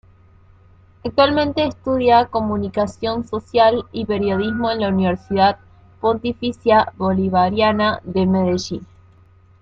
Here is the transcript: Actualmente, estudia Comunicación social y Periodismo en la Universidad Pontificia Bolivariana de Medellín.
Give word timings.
Actualmente, 1.05 1.63
estudia 1.63 2.25
Comunicación 2.25 3.27
social 3.27 3.85
y 3.91 4.05
Periodismo 4.05 4.71
en 4.71 4.79
la 4.81 4.89
Universidad 4.89 5.59
Pontificia 5.99 6.91
Bolivariana 6.97 7.99
de 8.03 8.25
Medellín. 8.25 8.87